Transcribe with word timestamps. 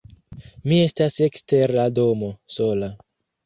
Mi 0.71 0.79
estas 0.85 1.21
ekster 1.27 1.75
la 1.77 1.87
domo, 2.01 2.33
sola. 2.59 2.95